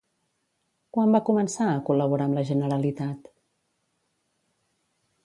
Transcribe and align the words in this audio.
Quan 0.97 1.11
va 1.15 1.19
començar 1.27 1.67
a 1.73 1.83
col·laborar 1.89 2.29
amb 2.29 2.39
la 2.39 2.45
Generalitat? 2.53 3.33